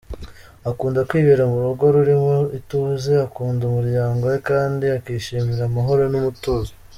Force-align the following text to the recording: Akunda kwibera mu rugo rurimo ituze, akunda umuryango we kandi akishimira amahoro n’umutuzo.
Akunda 0.69 0.99
kwibera 1.09 1.43
mu 1.51 1.57
rugo 1.65 1.83
rurimo 1.95 2.33
ituze, 2.59 3.11
akunda 3.27 3.61
umuryango 3.69 4.21
we 4.31 4.37
kandi 4.49 4.85
akishimira 4.97 5.63
amahoro 5.65 6.03
n’umutuzo. 6.13 6.71